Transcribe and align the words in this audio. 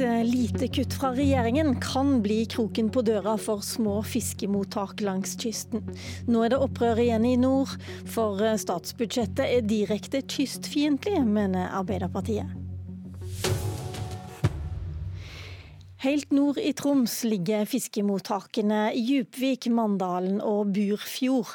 Eh, 0.00 0.24
lite 0.24 0.68
kutt 0.68 0.94
fra 0.94 1.10
regjeringen 1.12 1.80
kan 1.80 2.22
bli 2.22 2.46
kroken 2.46 2.88
på 2.90 3.02
døra 3.02 3.34
for 3.38 3.60
små 3.60 3.98
fiskemottak 4.02 5.02
langs 5.04 5.34
kysten. 5.36 5.84
Nå 6.24 6.44
er 6.46 6.54
det 6.54 6.60
opprør 6.64 7.02
igjen 7.04 7.26
i 7.28 7.34
nord, 7.40 7.74
for 8.08 8.40
eh, 8.40 8.56
statsbudsjettet 8.60 9.44
er 9.44 9.68
direkte 9.68 10.22
kystfiendtlig, 10.24 11.20
mener 11.28 11.68
Arbeiderpartiet. 11.82 12.59
Helt 16.00 16.30
nord 16.30 16.58
i 16.58 16.70
Troms 16.72 17.24
ligger 17.24 17.66
fiskemottakene 17.68 18.86
Djupvik, 18.96 19.66
Mandalen 19.68 20.38
og 20.40 20.70
Burfjord. 20.72 21.50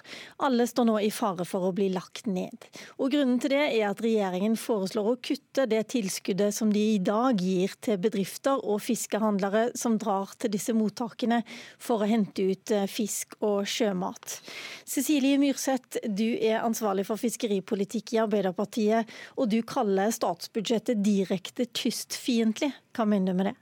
Alle 0.45 0.67
står 0.69 0.85
nå 0.85 0.99
i 1.01 1.09
fare 1.09 1.47
for 1.49 1.65
å 1.65 1.71
bli 1.73 1.87
lagt 1.89 2.27
ned. 2.29 2.67
Og 3.01 3.09
Grunnen 3.15 3.39
til 3.41 3.55
det 3.55 3.63
er 3.63 3.87
at 3.87 4.03
regjeringen 4.05 4.53
foreslår 4.53 5.09
å 5.09 5.15
kutte 5.17 5.65
det 5.71 5.81
tilskuddet 5.95 6.53
som 6.53 6.69
de 6.69 6.83
i 6.91 7.01
dag 7.01 7.41
gir 7.41 7.73
til 7.81 7.97
bedrifter 8.03 8.61
og 8.61 8.83
fiskehandlere 8.85 9.71
som 9.73 9.97
drar 9.97 10.37
til 10.37 10.53
disse 10.53 10.77
mottakene 10.77 11.41
for 11.81 12.05
å 12.05 12.11
hente 12.13 12.45
ut 12.45 12.75
eh, 12.77 12.85
fisk 12.85 13.39
og 13.41 13.65
sjømat. 13.65 14.37
Cecilie 14.85 15.41
Myrseth, 15.41 16.03
du 16.05 16.27
er 16.37 16.61
ansvarlig 16.61 17.09
for 17.09 17.17
fiskeripolitikk 17.17 18.13
i 18.13 18.21
Arbeiderpartiet, 18.27 19.09
og 19.41 19.49
du 19.49 19.63
kaller 19.65 20.13
statsbudsjettet 20.13 21.01
direkte 21.01 21.65
kystfiendtlig. 21.65 22.75
Hva 22.93 23.09
mener 23.09 23.33
du 23.33 23.41
med 23.41 23.55
det? 23.55 23.59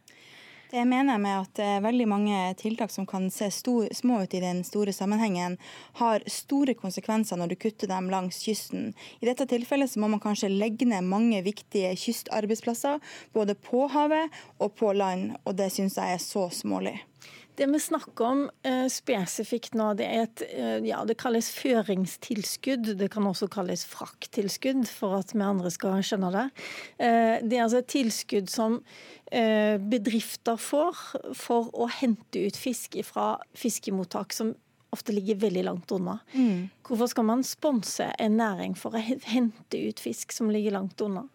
Det 0.73 0.81
mener 0.89 1.13
jeg 1.13 1.21
med 1.21 1.37
at 1.37 1.59
eh, 1.61 1.81
veldig 1.85 2.05
mange 2.09 2.37
tiltak 2.57 2.89
som 2.89 3.05
kan 3.05 3.27
se 3.29 3.45
stor, 3.53 3.91
små 3.93 4.23
ut 4.23 4.31
i 4.33 4.39
den 4.41 4.63
store 4.65 4.89
sammenhengen, 4.89 5.59
har 5.99 6.25
store 6.25 6.73
konsekvenser 6.73 7.37
når 7.37 7.51
du 7.51 7.55
kutter 7.61 7.91
dem 7.91 8.09
langs 8.09 8.41
kysten. 8.41 8.89
I 9.21 9.29
dette 9.29 9.45
tilfellet 9.51 9.91
så 9.91 10.01
må 10.01 10.09
man 10.09 10.23
kanskje 10.23 10.49
legge 10.49 10.89
ned 10.89 11.05
mange 11.05 11.43
viktige 11.45 11.93
kystarbeidsplasser, 12.07 12.97
både 13.37 13.53
på 13.53 13.85
havet 13.93 14.33
og 14.57 14.73
på 14.81 14.95
land, 14.97 15.35
og 15.45 15.61
det 15.61 15.69
syns 15.75 16.01
jeg 16.01 16.17
er 16.17 16.25
så 16.25 16.47
smålig. 16.49 16.97
Det 17.57 17.67
vi 17.69 17.79
snakker 17.79 18.25
om 18.25 18.43
uh, 18.65 18.87
spesifikt 18.89 19.75
nå, 19.77 19.91
det 19.99 20.07
er 20.09 20.25
et 20.25 20.43
uh, 20.55 20.79
ja, 20.85 21.03
det 21.05 21.17
kalles 21.21 21.51
føringstilskudd. 21.53 22.93
Det 22.99 23.09
kan 23.13 23.27
også 23.29 23.49
kalles 23.53 23.85
frakttilskudd, 23.89 24.87
for 24.89 25.19
at 25.19 25.35
vi 25.35 25.43
andre 25.45 25.71
skal 25.73 26.01
skjønne 26.05 26.31
det. 26.33 26.47
Uh, 26.97 27.37
det 27.45 27.59
er 27.59 27.65
altså 27.67 27.83
et 27.83 27.91
tilskudd 27.93 28.51
som 28.53 28.81
bedrifter 29.33 30.59
får 30.61 30.99
for 31.33 31.71
å 31.73 31.87
hente 31.89 32.43
ut 32.43 32.57
fisk 32.59 32.99
fra 33.07 33.31
fiskemottak 33.57 34.35
som 34.35 34.51
ofte 34.93 35.15
ligger 35.15 35.39
veldig 35.41 35.63
langt 35.65 35.91
unna. 35.95 36.19
Mm. 36.33 36.67
Hvorfor 36.85 37.09
skal 37.09 37.25
man 37.25 37.41
sponse 37.47 38.11
en 38.21 38.37
næring 38.37 38.75
for 38.77 38.93
å 38.93 39.01
hente 39.01 39.79
ut 39.87 40.03
fisk 40.03 40.35
som 40.35 40.51
ligger 40.53 40.77
langt 40.77 41.01
unna? 41.01 41.25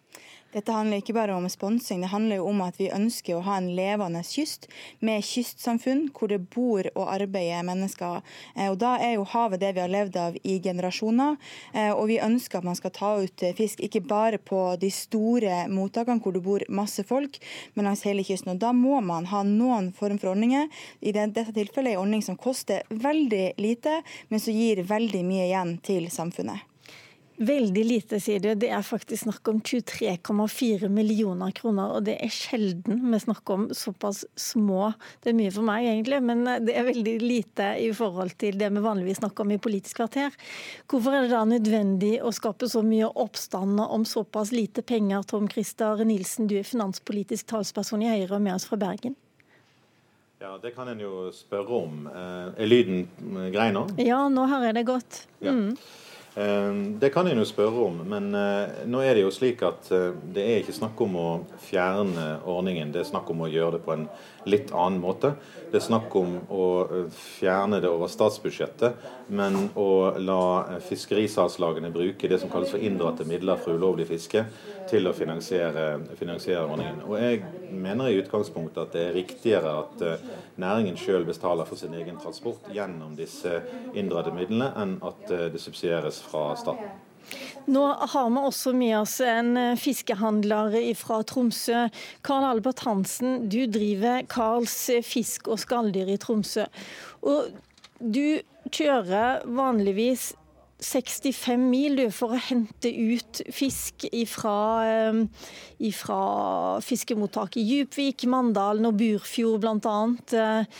Dette 0.49 0.73
handler 0.73 0.97
ikke 0.97 1.13
bare 1.13 1.35
om 1.37 1.45
sponsing, 1.49 2.01
det 2.01 2.09
handler 2.09 2.39
jo 2.39 2.47
om 2.49 2.63
at 2.65 2.77
vi 2.79 2.87
ønsker 2.89 3.37
å 3.37 3.43
ha 3.45 3.59
en 3.59 3.67
levende 3.77 4.23
kyst 4.25 4.65
med 5.05 5.21
kystsamfunn 5.21 6.07
hvor 6.15 6.31
det 6.31 6.39
bor 6.55 6.87
og 6.95 7.11
arbeider 7.13 7.67
mennesker. 7.67 8.23
Eh, 8.55 8.71
og 8.71 8.79
Da 8.81 8.95
er 8.97 9.13
jo 9.19 9.27
havet 9.29 9.61
det 9.61 9.75
vi 9.77 9.83
har 9.83 9.91
levd 9.93 10.17
av 10.17 10.39
i 10.41 10.55
generasjoner. 10.63 11.37
Eh, 11.73 11.91
og 11.91 12.07
vi 12.09 12.17
ønsker 12.17 12.59
at 12.59 12.65
man 12.65 12.79
skal 12.79 12.93
ta 12.95 13.11
ut 13.21 13.43
fisk 13.59 13.83
ikke 13.85 14.01
bare 14.09 14.39
på 14.41 14.63
de 14.81 14.89
store 14.89 15.67
mottakene 15.69 16.23
hvor 16.23 16.33
det 16.33 16.43
bor 16.45 16.65
masse 16.69 17.05
folk, 17.05 17.37
men 17.75 17.85
langs 17.85 18.05
hele 18.09 18.25
kysten. 18.25 18.55
Og 18.55 18.63
Da 18.63 18.73
må 18.73 19.03
man 19.05 19.29
ha 19.29 19.43
noen 19.45 19.91
form 19.93 20.17
for 20.17 20.33
ordninger. 20.33 20.65
I 21.01 21.13
dette 21.13 21.45
tilfellet 21.53 21.93
en 21.93 22.01
ordning 22.07 22.25
som 22.25 22.39
koster 22.39 22.89
veldig 22.89 23.53
lite, 23.61 24.01
men 24.29 24.41
som 24.41 24.57
gir 24.57 24.81
veldig 24.81 25.23
mye 25.29 25.45
igjen 25.45 25.77
til 25.85 26.09
samfunnet. 26.09 26.68
Veldig 27.39 27.83
lite, 27.85 28.17
sier 28.19 28.41
du. 28.43 28.49
Det 28.59 28.67
er 28.67 28.81
faktisk 28.83 29.23
snakk 29.23 29.47
om 29.47 29.61
23,4 29.63 30.89
millioner 30.91 31.53
kroner, 31.55 31.93
og 31.95 32.03
det 32.09 32.17
er 32.19 32.33
sjelden 32.35 33.05
vi 33.13 33.19
snakker 33.23 33.53
om 33.55 33.67
såpass 33.71 34.25
små. 34.35 34.89
Det 35.23 35.31
er 35.31 35.37
mye 35.37 35.53
for 35.55 35.63
meg, 35.63 35.87
egentlig, 35.87 36.19
men 36.27 36.43
det 36.67 36.75
er 36.75 36.89
veldig 36.89 37.13
lite 37.23 37.69
i 37.79 37.93
forhold 37.95 38.35
til 38.43 38.57
det 38.59 38.67
vi 38.75 38.83
vanligvis 38.83 39.21
snakker 39.21 39.47
om 39.47 39.53
i 39.55 39.59
Politisk 39.69 40.01
kvarter. 40.01 40.35
Hvorfor 40.91 41.15
er 41.15 41.29
det 41.29 41.31
da 41.31 41.45
nødvendig 41.47 42.11
å 42.19 42.33
skape 42.35 42.67
så 42.67 42.83
mye 42.83 43.07
oppstand 43.07 43.79
om 43.85 44.03
såpass 44.03 44.51
lite 44.51 44.83
penger? 44.83 45.23
Tom 45.31 45.47
Christer 45.47 46.03
Nilsen, 46.03 46.51
du 46.51 46.57
er 46.59 46.67
finanspolitisk 46.67 47.47
talsperson 47.53 48.03
i 48.03 48.11
Høyre 48.11 48.35
og 48.35 48.43
med 48.49 48.57
oss 48.57 48.67
fra 48.67 48.81
Bergen. 48.83 49.15
Ja, 50.43 50.57
Det 50.57 50.75
kan 50.75 50.91
en 50.91 50.99
jo 50.99 51.31
spørre 51.31 51.81
om. 51.85 52.03
Eh, 52.07 52.63
er 52.63 52.67
lyden 52.67 53.07
grei 53.55 53.71
nå? 53.71 53.87
Ja, 53.95 54.25
nå 54.27 54.43
hører 54.51 54.73
jeg 54.73 54.79
det 54.81 54.87
godt. 54.91 55.23
Mm. 55.39 55.47
Ja. 55.71 56.07
Eh, 56.39 56.73
det 56.73 57.09
kan 57.09 57.27
en 57.27 57.41
jo 57.41 57.45
spørre 57.47 57.81
om, 57.83 57.97
men 58.07 58.29
eh, 58.37 58.83
nå 58.87 59.01
er 59.03 59.17
det 59.17 59.25
jo 59.25 59.31
slik 59.33 59.59
at 59.67 59.89
eh, 59.91 60.13
det 60.35 60.45
er 60.45 60.61
ikke 60.61 60.77
snakk 60.77 61.01
om 61.03 61.17
å 61.19 61.27
fjerne 61.65 62.37
ordningen, 62.47 62.93
det 62.95 63.01
er 63.01 63.09
snakk 63.09 63.27
om 63.33 63.43
å 63.43 63.49
gjøre 63.51 63.75
det 63.75 63.81
på 63.83 63.91
en 63.97 64.05
litt 64.47 64.71
annen 64.71 65.01
måte. 65.03 65.33
Det 65.69 65.81
er 65.81 65.83
snakk 65.83 66.15
om 66.15 66.37
å 66.47 66.67
fjerne 67.11 67.81
det 67.83 67.91
over 67.91 68.07
statsbudsjettet, 68.09 69.03
men 69.35 69.67
å 69.77 70.15
la 70.17 70.79
fiskerisalgslagene 70.87 71.91
bruke 71.93 72.31
det 72.31 72.39
som 72.41 72.49
kalles 72.49 72.71
for 72.71 72.81
inndratte 72.81 73.27
midler 73.27 73.59
fra 73.59 73.75
ulovlig 73.75 74.07
fiske, 74.09 74.45
til 74.89 75.05
å 75.05 75.13
finansiere, 75.13 75.99
finansiere, 76.17 76.63
ordningen. 76.65 77.03
Og 77.05 77.19
Jeg 77.19 77.43
mener 77.69 78.09
i 78.09 78.17
utgangspunktet 78.23 78.79
at 78.87 78.95
det 78.95 79.03
er 79.03 79.17
riktigere 79.19 79.75
at 79.83 80.01
næringen 80.57 80.97
sjøl 80.97 81.27
betaler 81.27 81.67
for 81.69 81.77
sin 81.77 81.93
egen 81.93 82.17
transport 82.17 82.71
gjennom 82.73 83.13
disse 83.19 83.59
inndratte 83.93 84.33
midlene, 84.33 84.71
enn 84.81 84.97
at 85.05 85.29
det 85.53 85.61
subsidieres 85.61 86.23
fra 86.29 86.49
staten. 86.59 86.89
Nå 87.69 87.83
har 87.85 88.29
vi 88.33 88.41
også 88.41 88.73
med 88.73 88.95
oss 88.97 89.19
en 89.21 89.53
eh, 89.59 89.77
fiskehandler 89.77 90.77
fra 90.97 91.19
Tromsø. 91.27 91.85
Karl 92.25 92.47
Albert 92.47 92.81
Hansen, 92.87 93.43
du 93.51 93.61
driver 93.69 94.23
Karls 94.31 94.77
fisk 95.05 95.51
og 95.51 95.61
skalldyr 95.61 96.09
i 96.09 96.17
Tromsø. 96.21 96.65
Og 97.21 97.51
du 97.99 98.39
kjører 98.73 99.43
vanligvis 99.45 100.31
65 100.79 101.59
mil 101.59 101.99
for 102.15 102.33
å 102.33 102.39
hente 102.39 102.89
ut 102.89 103.41
fisk 103.51 104.07
fra 104.31 104.55
eh, 104.87 105.91
fiskemottak 106.85 107.59
i 107.59 107.65
Djupvik, 107.67 108.25
Mandalen 108.31 108.87
og 108.87 108.97
Burfjord 109.01 109.59
bl.a. 109.65 109.99
Eh, 110.39 110.79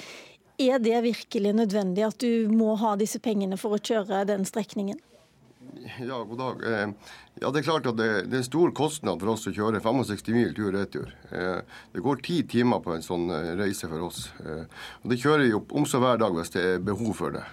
er 0.60 0.82
det 0.84 1.04
virkelig 1.04 1.54
nødvendig 1.56 2.08
at 2.08 2.18
du 2.24 2.50
må 2.52 2.74
ha 2.80 2.96
disse 3.00 3.20
pengene 3.24 3.60
for 3.60 3.76
å 3.76 3.84
kjøre 3.84 4.26
den 4.28 4.48
strekningen? 4.48 5.00
Ja, 6.00 6.24
god 6.24 6.38
dag. 6.38 6.64
Eh, 6.74 6.90
ja, 7.34 7.52
Det 7.52 7.60
er 7.60 7.64
klart 7.64 7.88
at 7.88 7.98
det, 7.98 8.08
det 8.30 8.38
er 8.38 8.44
en 8.44 8.48
stor 8.48 8.72
kostnad 8.76 9.22
for 9.22 9.34
oss 9.34 9.48
å 9.48 9.54
kjøre 9.56 9.82
65 9.84 10.36
mil 10.36 10.54
tur-retur. 10.56 11.12
Eh, 11.32 11.60
det 11.94 12.04
går 12.04 12.24
ti 12.26 12.42
timer 12.50 12.82
på 12.84 12.96
en 12.96 13.06
sånn 13.06 13.30
eh, 13.34 13.52
reise 13.60 13.88
for 13.90 14.08
oss. 14.10 14.28
Og 14.40 15.12
Det 15.12 15.20
kjører 15.22 15.46
vi 15.46 15.54
opp 15.58 15.72
om 15.76 15.88
så 15.88 16.02
hver 16.04 16.20
dag 16.22 16.36
hvis 16.36 16.54
det 16.56 16.66
er 16.66 16.84
behov 16.84 17.14
for 17.18 17.36
det. 17.36 17.46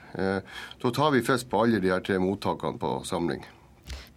Så 0.82 0.92
tar 0.94 1.12
vi 1.14 1.22
fisk 1.26 1.50
på 1.52 1.62
alle 1.64 1.80
de 1.82 1.92
her 1.92 2.02
tre 2.04 2.18
mottakene 2.22 2.80
på 2.82 2.98
samling. 3.06 3.44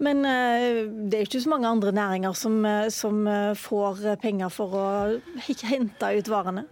Men 0.02 0.24
det 0.24 1.18
er 1.18 1.28
ikke 1.28 1.42
så 1.44 1.52
mange 1.52 1.70
andre 1.70 1.92
næringer 1.94 2.34
som, 2.38 2.64
som 2.94 3.20
får 3.60 4.06
penger 4.24 4.54
for 4.54 4.78
å 4.80 4.86
hente 5.68 6.14
ut 6.16 6.32
varene? 6.32 6.66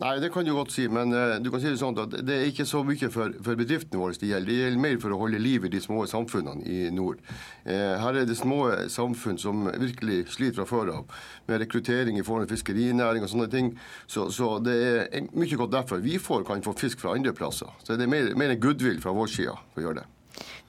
Nei, 0.00 0.14
det 0.22 0.30
kan 0.32 0.44
du 0.46 0.52
godt 0.54 0.72
si. 0.72 0.86
Men 0.88 1.12
uh, 1.12 1.36
du 1.42 1.50
kan 1.52 1.60
si 1.60 1.68
det 1.68 1.80
sånn 1.80 1.98
at 2.00 2.14
det 2.24 2.36
er 2.36 2.48
ikke 2.48 2.66
så 2.68 2.82
mye 2.86 3.10
for, 3.12 3.34
for, 3.44 3.58
bedriftene 3.58 4.00
våre 4.00 4.16
det 4.16 4.30
gjelder. 4.30 4.48
Det 4.48 4.58
gjelder 4.58 4.82
mer 4.84 5.00
for 5.02 5.14
å 5.14 5.18
holde 5.20 5.40
liv 5.42 5.66
i 5.66 5.72
de 5.72 5.80
små 5.82 6.04
samfunnene 6.10 6.64
i 6.64 6.78
nord. 6.94 7.20
Uh, 7.66 7.98
her 8.00 8.22
er 8.22 8.28
det 8.28 8.38
små 8.38 8.62
samfunn 8.92 9.40
som 9.40 9.66
virkelig 9.68 10.22
sliter 10.34 10.60
fra 10.60 10.68
før 10.70 10.94
av 10.94 11.18
med 11.50 11.60
rekruttering 11.64 12.20
i 12.20 12.24
forhold 12.26 12.48
til 12.48 12.56
fiskerinæring 12.56 13.26
og 13.26 13.32
sånne 13.32 13.50
ting. 13.52 13.74
Så, 14.06 14.30
så 14.34 14.54
det 14.64 14.78
er 15.10 15.28
mye 15.34 15.60
godt 15.60 15.74
derfor 15.74 16.00
vi 16.04 16.16
får, 16.22 16.46
kan 16.48 16.64
få 16.64 16.76
fisk 16.78 17.02
fra 17.02 17.16
andre 17.16 17.34
plasser. 17.36 17.68
Så 17.84 17.98
det 17.98 18.08
er 18.08 18.14
mer, 18.14 18.32
mer 18.38 18.54
en 18.54 18.62
goodwill 18.62 19.02
fra 19.02 19.14
vår 19.16 19.30
side 19.34 19.58
for 19.74 19.82
å 19.82 19.86
gjøre 19.88 20.00
det. 20.00 20.08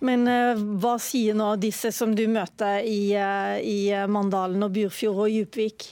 Men 0.03 0.27
uh, 0.27 0.59
hva 0.81 0.97
sier 0.99 1.37
nå 1.37 1.53
disse 1.61 1.93
som 1.95 2.11
du 2.17 2.25
møter 2.27 2.83
i, 2.83 3.13
i 3.15 3.79
Mandalen 4.11 4.67
og 4.67 4.75
Burfjord 4.75 5.27
og 5.27 5.31
Djupvik? 5.31 5.91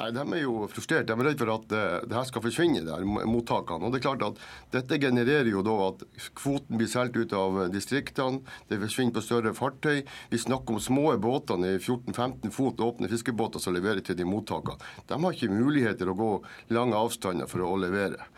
Nei, 0.00 0.10
De 0.16 0.22
er 0.32 0.44
jo 0.46 0.64
frustrert. 0.72 1.08
De 1.08 1.12
er 1.12 1.26
redd 1.28 1.40
for 1.42 1.52
at 1.52 1.72
uh, 1.76 1.80
det 2.08 2.16
her 2.16 2.28
skal 2.28 2.44
forsvinne, 2.44 2.80
der, 2.86 3.04
mottakene. 3.04 3.84
Og 3.84 3.92
det 3.92 4.00
er 4.00 4.06
klart 4.06 4.24
at 4.24 4.40
Dette 4.72 5.00
genererer 5.02 5.50
jo 5.50 5.64
da 5.66 5.74
at 5.90 6.04
kvoten 6.38 6.80
blir 6.80 6.88
solgt 6.88 7.18
ut 7.20 7.34
av 7.36 7.60
distriktene. 7.74 8.40
Det 8.70 8.80
forsvinner 8.80 9.16
på 9.16 9.24
større 9.26 9.52
fartøy. 9.56 10.00
Vi 10.32 10.40
snakker 10.40 10.76
om 10.78 10.80
små 10.80 11.12
båter 11.20 11.60
i 11.68 11.74
14-15 11.76 12.54
fot 12.54 12.80
åpne 12.80 13.10
fiskebåter 13.12 13.60
som 13.60 13.76
leverer 13.76 14.00
til 14.06 14.16
de 14.16 14.28
mottakene. 14.28 14.80
De 15.10 15.20
har 15.20 15.36
ikke 15.36 15.52
muligheter 15.52 16.08
å 16.08 16.16
gå 16.16 16.32
lange 16.72 16.96
avstander 16.96 17.50
for 17.50 17.66
å 17.66 17.76
levere. 17.80 18.30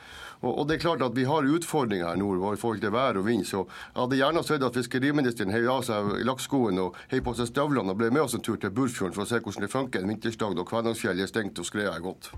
Og, 0.42 0.58
og, 0.58 0.68
det 0.68 0.76
er 0.76 0.82
klart 0.82 1.02
at 1.06 1.16
Vi 1.16 1.24
har 1.24 1.46
utfordringer 1.46 2.08
her 2.08 2.18
nord 2.18 2.42
i 2.52 2.60
forhold 2.60 2.80
til 2.82 2.92
vær 2.92 3.18
og 3.18 3.26
vind. 3.26 3.44
så 3.46 3.64
Jeg 3.94 4.00
hadde 4.00 4.16
gjerne 4.16 4.42
sett 4.44 4.66
at 4.66 4.74
fiskeriministeren 4.74 5.54
heiv 5.54 5.70
av 5.70 5.84
seg 5.86 6.12
lakkskoene 6.26 6.82
og 6.82 6.98
heiv 7.12 7.22
på 7.26 7.34
seg 7.38 7.50
støvlene 7.52 7.94
og 7.94 8.00
ble 8.00 8.10
med 8.10 8.26
oss 8.26 8.34
en 8.34 8.42
tur 8.42 8.58
til 8.58 8.74
Burfjorden 8.74 9.14
for 9.14 9.24
å 9.24 9.30
se 9.30 9.40
hvordan 9.40 9.66
det 9.66 9.72
funker 9.72 10.02
en 10.02 10.12
vinterdag 10.12 10.56
da 10.58 10.66
Kvænangsfjellet 10.66 11.26
er 11.26 11.30
stengt 11.30 11.62
og 11.62 11.68
skredet 11.68 11.94
er 11.94 12.04
gått. 12.04 12.32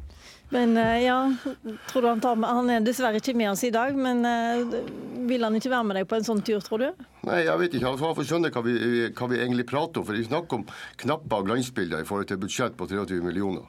Men 0.54 0.78
ja, 1.02 1.18
tror 1.90 2.04
du 2.04 2.08
han 2.08 2.22
tar 2.22 2.36
med 2.38 2.50
Han 2.54 2.70
er 2.70 2.84
dessverre 2.86 3.18
ikke 3.18 3.34
med 3.34 3.50
oss 3.50 3.64
i 3.66 3.72
dag, 3.74 3.96
men 3.98 4.22
vil 5.28 5.44
han 5.44 5.56
ikke 5.58 5.72
være 5.72 5.88
med 5.88 5.98
deg 5.98 6.08
på 6.08 6.18
en 6.18 6.26
sånn 6.26 6.42
tur, 6.46 6.62
tror 6.64 6.82
du? 6.82 7.04
Nei, 7.24 7.40
jeg 7.46 7.60
vet 7.60 7.76
ikke. 7.76 7.88
Han 7.88 8.00
får 8.00 8.26
skjønne 8.28 8.50
hva 8.52 8.62
vi, 8.64 8.74
hva 9.16 9.28
vi 9.30 9.38
egentlig 9.40 9.66
prater 9.68 10.02
om. 10.02 10.06
For 10.06 10.16
vi 10.16 10.26
snakker 10.26 10.60
om 10.60 10.66
knapper 11.00 11.40
og 11.40 11.48
glansbilder 11.48 12.04
i 12.04 12.08
forhold 12.08 12.28
til 12.28 12.40
budsjett 12.42 12.76
på 12.78 12.88
23 12.90 13.20
millioner. 13.24 13.64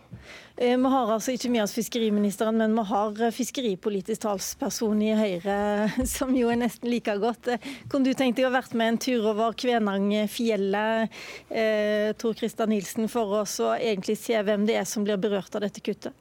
Vi 0.55 0.89
har 0.91 1.09
altså 1.11 1.33
ikke 1.35 1.51
med 1.51 1.65
oss 1.65 1.75
fiskeriministeren, 1.75 2.57
men 2.59 2.75
vi 2.77 2.85
har 2.87 3.23
fiskeripolitisk 3.35 4.23
talsperson 4.23 5.01
i 5.03 5.11
Høyre, 5.17 5.57
som 6.15 6.31
jo 6.35 6.51
er 6.51 6.61
nesten 6.61 6.91
like 6.91 7.15
godt. 7.19 7.51
Kunne 7.91 8.07
du 8.07 8.15
tenkt 8.15 8.39
deg 8.39 8.47
å 8.47 8.53
vært 8.55 8.75
med 8.77 8.93
en 8.93 9.01
tur 9.07 9.31
over 9.33 9.55
Kvenangfjellet, 9.59 11.17
eh, 11.51 12.11
Tor 12.19 12.37
Christian 12.39 12.71
Nilsen, 12.71 13.09
for 13.11 13.41
oss 13.41 13.57
å 13.63 13.73
egentlig 13.75 14.19
se 14.21 14.39
hvem 14.39 14.67
det 14.67 14.79
er 14.79 14.87
som 14.87 15.03
blir 15.07 15.19
berørt 15.19 15.55
av 15.55 15.67
dette 15.67 15.83
kuttet? 15.83 16.15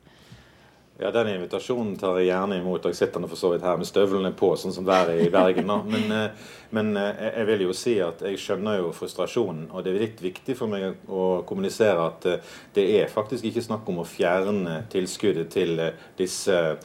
Ja, 0.99 1.11
Den 1.11 1.29
invitasjonen 1.29 1.97
tar 1.99 2.21
jeg 2.21 2.29
gjerne 2.29 2.61
imot. 2.61 2.85
Jeg 2.87 2.95
sitter 2.95 3.25
for 3.27 3.39
så 3.39 3.49
vidt 3.51 3.65
her 3.67 3.79
med 3.81 3.89
støvlene 3.89 4.31
på, 4.39 4.53
sånn 4.55 4.75
som 4.77 4.87
været 4.87 5.25
i 5.25 5.31
Bergen. 5.33 5.73
Men, 5.91 6.05
eh, 6.13 6.53
men, 6.71 6.97
eh, 6.97 7.33
jeg 7.39 7.47
vil 7.49 7.65
jo 7.67 7.73
si 7.75 7.97
at 8.01 8.23
jeg 8.23 8.39
skjønner 8.39 8.79
jo 8.79 8.93
frustrasjonen. 8.95 9.73
Og 9.73 9.83
det 9.83 9.91
er 9.91 10.05
litt 10.05 10.23
viktig 10.23 10.57
for 10.57 10.71
meg 10.71 10.95
å 11.11 11.43
kommunisere 11.47 11.99
at 12.07 12.27
eh, 12.27 12.55
det 12.75 12.85
er 13.01 13.11
faktisk 13.11 13.45
ikke 13.45 13.67
snakk 13.67 13.89
om 13.89 13.99
å 13.99 14.07
fjerne 14.07 14.85
tilskuddet 14.89 15.51
til 15.51 15.83
disse 16.17 16.79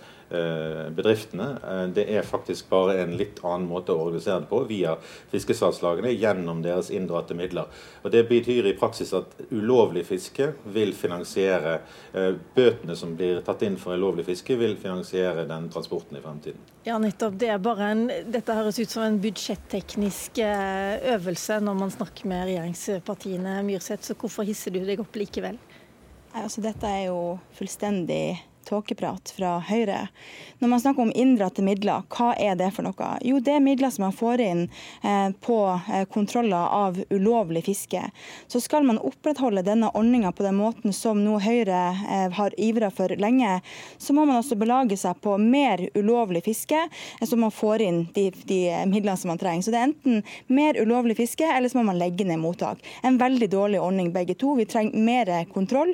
bedriftene. 0.95 1.47
Eh, 1.63 1.83
det 1.95 2.05
er 2.13 2.27
faktisk 2.27 2.69
bare 2.69 2.99
en 3.03 3.15
litt 3.17 3.41
annen 3.43 3.67
måte 3.69 3.93
å 3.93 4.03
organisere 4.05 4.43
det 4.43 4.49
på, 4.51 4.61
via 4.69 4.95
fiskesalgslagene 5.31 6.11
gjennom 6.13 6.61
deres 6.65 6.91
inndratte 6.93 7.37
midler. 7.37 7.69
Og 8.03 8.11
Det 8.11 8.25
betyr 8.29 8.69
i 8.69 8.75
praksis 8.77 9.13
at 9.17 9.33
ulovlig 9.49 10.05
fiske 10.07 10.51
vil 10.75 10.93
finansiere 10.97 11.79
eh, 12.13 12.35
bøtene 12.55 12.95
som 12.95 13.15
blir 13.17 13.41
tatt 13.45 13.63
inn 13.65 13.77
for 13.81 13.97
ulovlig 13.97 14.27
fiske, 14.27 14.57
vil 14.59 14.77
finansiere 14.77 15.47
den 15.49 15.69
transporten 15.73 16.17
i 16.17 16.23
fremtiden. 16.23 16.61
Ja, 16.85 16.97
nettopp. 17.01 17.37
Det 17.39 17.49
er 17.53 17.61
bare 17.63 17.89
en, 17.93 18.05
dette 18.31 18.55
høres 18.55 18.79
ut 18.79 18.89
som 18.89 19.05
en 19.05 19.19
budsjetteknisk 19.21 20.39
øvelse 20.39 21.59
når 21.61 21.75
man 21.77 21.91
snakker 21.93 22.29
med 22.29 22.47
regjeringspartiene, 22.49 23.59
Myrseth. 23.67 24.05
Så 24.07 24.15
hvorfor 24.19 24.47
hisser 24.47 24.73
du 24.73 24.81
deg 24.85 25.01
opp 25.01 25.17
likevel? 25.19 25.59
Altså, 26.37 26.61
dette 26.61 26.85
er 26.85 27.07
jo 27.09 27.39
fullstendig 27.57 28.37
tåkeprat 28.69 29.33
fra 29.37 29.57
Høyre. 29.65 30.07
Når 30.59 30.67
man 30.67 30.81
snakker 30.81 31.01
om 31.01 31.11
inndratte 31.15 31.63
midler, 31.63 32.03
hva 32.11 32.33
er 32.37 32.57
det 32.59 32.69
for 32.75 32.85
noe? 32.85 33.09
Jo, 33.25 33.39
det 33.43 33.55
er 33.55 33.63
midler 33.63 33.91
som 33.93 34.05
man 34.05 34.15
får 34.15 34.43
inn 34.43 34.65
eh, 34.67 35.29
på 35.41 35.57
eh, 35.71 36.03
kontroller 36.11 36.73
av 36.75 36.99
ulovlig 37.09 37.63
fiske. 37.65 38.01
Så 38.47 38.61
skal 38.61 38.85
man 38.87 38.99
opprettholde 38.99 39.63
denne 39.65 39.89
ordninga 39.95 40.31
på 40.35 40.43
den 40.45 40.57
måten 40.59 40.93
som 40.95 41.21
nå 41.23 41.37
Høyre 41.39 41.79
eh, 41.95 42.27
har 42.35 42.57
ivra 42.59 42.91
for 42.93 43.13
lenge, 43.15 43.59
så 43.97 44.13
må 44.13 44.25
man 44.27 44.41
også 44.41 44.57
belage 44.59 44.97
seg 44.99 45.17
på 45.23 45.37
mer 45.41 45.85
ulovlig 45.95 46.43
fiske, 46.45 46.81
så 47.23 47.39
man 47.39 47.55
får 47.55 47.85
inn 47.85 48.01
de, 48.15 48.29
de 48.49 48.59
midlene 48.89 49.17
som 49.17 49.31
man 49.31 49.41
trenger. 49.41 49.65
Så 49.65 49.73
det 49.73 49.79
er 49.79 49.89
enten 49.89 50.21
mer 50.51 50.77
ulovlig 50.81 51.17
fiske, 51.17 51.47
eller 51.47 51.71
så 51.71 51.79
må 51.79 51.87
man 51.89 52.01
legge 52.01 52.27
ned 52.27 52.41
mottak. 52.43 52.83
En 53.03 53.17
veldig 53.21 53.49
dårlig 53.51 53.81
ordning 53.81 54.11
begge 54.13 54.35
to. 54.39 54.53
Vi 54.59 54.67
trenger 54.69 54.99
mer 54.99 55.31
kontroll, 55.53 55.93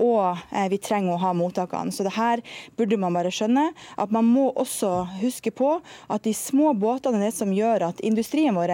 og 0.00 0.40
vi 0.70 0.78
trenger 0.82 1.14
å 1.14 1.20
ha 1.22 1.32
mottakene. 1.36 1.91
Så 1.92 2.06
det 2.06 2.14
her 2.16 2.42
burde 2.78 2.98
man 3.00 3.14
bare 3.16 3.32
skjønne. 3.34 3.68
At 4.00 4.12
man 4.14 4.28
må 4.28 4.48
også 4.50 4.92
huske 5.20 5.52
på 5.54 5.74
at 6.12 6.24
de 6.26 6.34
små 6.36 6.72
båtene 6.78 7.20
er 7.20 7.28
det 7.28 7.36
som 7.36 7.52
gjør 7.54 7.88
at 7.90 8.02
industrien 8.04 8.56
vår 8.56 8.72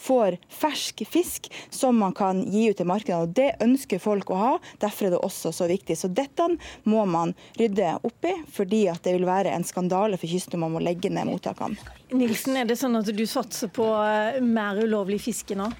får 0.00 0.36
fersk 0.52 1.04
fisk 1.08 1.48
som 1.70 1.98
man 1.98 2.14
kan 2.16 2.42
gi 2.50 2.70
ut 2.70 2.76
til 2.80 2.88
markedet. 2.88 3.20
og 3.20 3.34
Det 3.36 3.52
ønsker 3.62 4.02
folk 4.02 4.30
å 4.30 4.40
ha. 4.40 4.52
Derfor 4.82 5.08
er 5.08 5.16
det 5.16 5.22
også 5.22 5.52
så 5.54 5.68
viktig. 5.70 5.96
Så 5.98 6.10
dette 6.12 6.48
må 6.84 7.04
man 7.06 7.34
rydde 7.58 7.96
opp 8.06 8.26
i, 8.28 8.34
fordi 8.52 8.86
at 8.92 9.02
det 9.06 9.16
vil 9.16 9.28
være 9.28 9.54
en 9.54 9.66
skandale 9.66 10.18
for 10.20 10.30
kysten 10.30 10.58
om 10.58 10.66
man 10.66 10.76
må 10.76 10.84
legge 10.84 11.10
ned 11.12 11.28
mottakene. 11.30 11.78
Nilsen, 12.14 12.56
er 12.56 12.68
det 12.68 12.78
sånn 12.78 12.98
at 12.98 13.08
du 13.10 13.24
satser 13.26 13.70
på 13.74 13.86
eh, 14.04 14.38
mer 14.42 14.78
ulovlig 14.82 15.20
fiske 15.24 15.56
nå? 15.58 15.70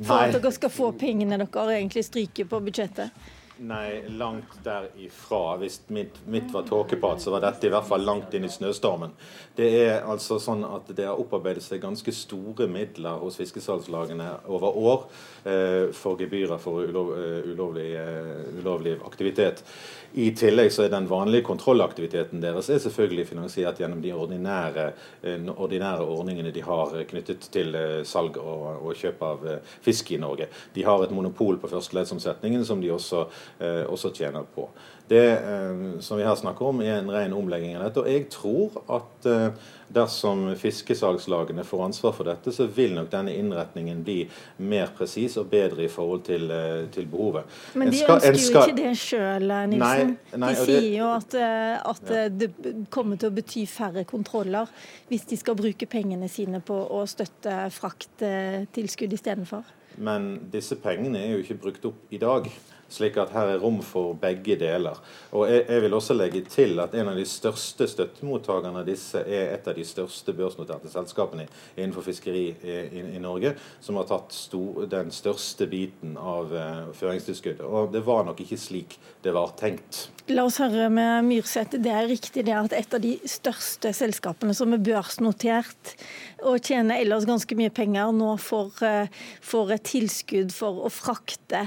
For 0.00 0.16
Nei. 0.16 0.30
at 0.30 0.36
dere 0.38 0.52
skal 0.54 0.72
få 0.72 0.90
pengene 0.98 1.38
dere 1.38 1.76
egentlig 1.76 2.04
stryker 2.06 2.48
på 2.48 2.60
budsjettet? 2.64 3.12
Nei, 3.56 4.08
langt 4.08 4.64
derifra. 4.64 5.56
Hvis 5.60 5.82
mitt, 5.86 6.16
mitt 6.26 6.48
var 6.52 6.62
tåkeprat, 6.62 7.20
så 7.20 7.34
var 7.34 7.44
dette 7.44 7.68
i 7.68 7.70
hvert 7.70 7.84
fall 7.84 8.04
langt 8.04 8.32
inn 8.34 8.46
i 8.48 8.50
snøstormen. 8.50 9.12
Det 9.56 9.68
er 9.82 10.06
altså 10.08 10.38
sånn 10.40 10.64
at 10.64 10.88
det 10.96 11.04
har 11.04 11.20
opparbeidet 11.20 11.60
seg 11.64 11.82
ganske 11.82 12.14
store 12.16 12.64
midler 12.72 13.20
hos 13.20 13.36
fiskesalgslagene 13.36 14.30
over 14.48 14.78
år 14.80 15.04
eh, 15.44 15.92
for 15.92 16.16
gebyrer 16.16 16.56
for 16.62 16.80
ulov, 16.88 17.12
uh, 17.12 17.50
ulovlig, 17.52 17.90
uh, 18.00 18.56
ulovlig, 18.62 18.96
aktivitet. 19.04 19.60
I 20.16 20.30
tillegg 20.36 20.72
så 20.72 20.86
er 20.86 20.92
den 20.92 21.08
vanlige 21.08 21.44
kontrollaktiviteten 21.44 22.40
deres 22.40 22.68
er 22.72 22.80
selvfølgelig 22.84 23.28
finansiert 23.30 23.80
gjennom 23.80 24.00
de 24.04 24.14
ordinære, 24.16 24.88
uh, 25.28 25.52
ordinære 25.52 26.08
ordningene 26.08 26.54
de 26.56 26.64
har 26.64 26.96
knyttet 27.12 27.50
til 27.52 27.76
salg 28.08 28.40
og, 28.40 28.64
og, 28.80 28.96
kjøp 28.96 29.22
av 29.28 29.46
fisk 29.84 30.14
i 30.16 30.20
Norge. 30.20 30.48
De 30.72 30.88
har 30.88 31.04
et 31.04 31.12
monopol 31.12 31.60
på 31.60 31.68
førsteleddsomsetningen 31.68 32.64
som 32.64 32.80
de 32.80 32.92
også 32.96 33.26
Eh, 33.32 33.41
også 33.62 34.10
tjener 34.16 34.46
på. 34.54 34.68
Det 35.12 35.30
eh, 35.30 36.00
som 36.00 36.18
vi 36.18 36.24
her 36.24 36.34
snakker 36.34 36.66
om, 36.66 36.80
er 36.80 37.00
en 37.00 37.10
ren 37.12 37.34
omlegging 37.36 37.74
av 37.76 37.84
dette. 37.84 38.00
Og 38.00 38.08
jeg 38.08 38.28
tror 38.32 38.78
at 38.96 39.26
eh, 39.28 39.72
dersom 39.92 40.46
fiskesalgslagene 40.56 41.64
får 41.68 41.82
ansvar 41.84 42.14
for 42.16 42.30
dette, 42.30 42.54
så 42.54 42.64
vil 42.64 42.94
nok 42.96 43.10
denne 43.12 43.34
innretningen 43.36 44.00
bli 44.06 44.22
mer 44.64 44.94
presis 44.96 45.36
og 45.42 45.50
bedre 45.52 45.84
i 45.84 45.90
forhold 45.92 46.24
til, 46.30 46.48
til 46.94 47.10
behovet. 47.12 47.58
Men 47.76 47.92
de 47.92 48.00
skal, 48.00 48.22
ønsker 48.22 48.38
jo 48.38 48.46
skal... 48.46 48.72
ikke 48.72 48.78
det 48.78 48.94
sjøl, 49.02 49.52
Nilsen. 49.74 50.16
Nei, 50.30 50.40
nei, 50.46 50.54
de 50.54 50.64
sier 50.70 50.88
jo 50.94 51.12
at, 51.12 51.36
at 51.36 52.16
ja. 52.16 52.24
det 52.32 52.50
kommer 52.94 53.20
til 53.20 53.28
å 53.28 53.36
bety 53.36 53.66
færre 53.68 54.06
kontroller 54.08 54.72
hvis 55.10 55.28
de 55.28 55.36
skal 55.36 55.58
bruke 55.60 55.90
pengene 55.92 56.30
sine 56.32 56.62
på 56.64 56.78
å 56.88 57.04
støtte 57.10 57.66
frakttilskudd 57.74 59.12
istedenfor. 59.18 59.68
Men 60.00 60.48
disse 60.52 60.78
pengene 60.80 61.20
er 61.20 61.34
jo 61.34 61.42
ikke 61.44 61.60
brukt 61.66 61.84
opp 61.92 62.14
i 62.14 62.20
dag. 62.22 62.48
Slik 62.92 63.16
at 63.20 63.32
her 63.32 63.54
er 63.54 63.62
rom 63.62 63.78
for 63.84 64.12
begge 64.20 64.56
deler. 64.60 64.98
Og 65.32 65.46
jeg, 65.48 65.64
jeg, 65.68 65.82
vil 65.84 65.96
også 65.96 66.16
legge 66.16 66.42
til 66.44 66.80
at 66.82 66.94
en 66.98 67.08
av 67.08 67.16
de 67.16 67.24
største 67.28 67.86
støttemottakerne 67.88 68.82
av 68.82 68.88
disse 68.88 69.22
er 69.22 69.54
et 69.54 69.68
av 69.68 69.76
de 69.78 69.84
største 69.86 70.34
børsnoterte 70.36 70.90
selskapene 70.92 71.46
innenfor 71.76 72.04
fiskeri 72.04 72.44
i, 72.52 72.74
i, 72.84 73.04
i 73.16 73.22
Norge, 73.22 73.54
som 73.80 73.96
har 74.00 74.08
tatt 74.10 74.34
stor, 74.36 74.84
den 74.92 75.12
største 75.14 75.68
biten 75.70 76.18
av 76.20 76.52
uh, 76.52 76.90
føringstilskuddet. 76.96 77.64
Og 77.64 77.92
det 77.94 78.04
var 78.04 78.26
nok 78.28 78.42
ikke 78.44 78.60
slik 78.60 78.98
det 79.24 79.32
var 79.32 79.54
tenkt. 79.56 80.08
La 80.30 80.44
oss 80.46 80.60
høre 80.62 80.88
med 80.92 81.26
Myrseth. 81.26 81.78
Det 81.82 81.92
er 81.92 82.10
riktig 82.10 82.44
det 82.46 82.56
at 82.58 82.74
et 82.76 82.94
av 82.94 83.02
de 83.02 83.14
største 83.28 83.94
selskapene 83.96 84.54
som 84.56 84.74
er 84.74 84.82
børsnotert 84.84 85.94
og 86.42 86.60
tjener 86.60 87.00
ellers 87.00 87.26
ganske 87.28 87.56
mye 87.58 87.72
penger, 87.74 88.12
nå 88.12 88.36
får, 88.42 88.84
uh, 88.84 89.24
får 89.40 89.74
et 89.78 89.88
tilskudd 89.94 90.52
for 90.54 90.84
å 90.84 90.92
frakte 90.92 91.66